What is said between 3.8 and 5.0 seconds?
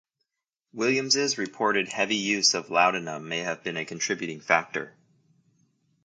contributing factor.